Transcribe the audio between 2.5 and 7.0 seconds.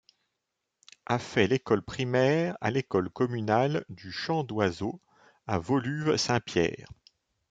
à l'école communale du Chant d'Oiseau à Woluwe-Saint-Pierre.